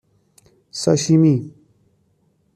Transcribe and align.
ساشیمی 0.71 1.53